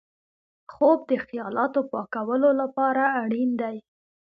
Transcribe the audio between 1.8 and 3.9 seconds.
پاکولو لپاره اړین دی